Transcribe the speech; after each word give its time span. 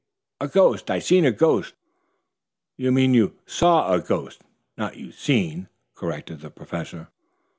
"A 0.39 0.47
ghost! 0.47 0.89
I 0.89 0.97
seen 0.97 1.25
a 1.25 1.31
ghost!" 1.31 1.75
"You 2.75 2.91
mean 2.91 3.13
you 3.13 3.35
'saw' 3.45 3.93
a 3.93 3.99
ghost, 4.01 4.41
not 4.75 4.97
you 4.97 5.11
'seen'," 5.11 5.67
corrected 5.93 6.39
the 6.41 6.49
Professor. 6.49 7.09